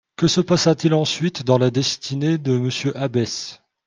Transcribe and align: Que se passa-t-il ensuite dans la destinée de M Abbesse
Que 0.15 0.25
se 0.27 0.41
passa-t-il 0.41 0.95
ensuite 0.95 1.43
dans 1.43 1.59
la 1.59 1.69
destinée 1.69 2.39
de 2.39 2.57
M 2.57 2.71
Abbesse 2.95 3.61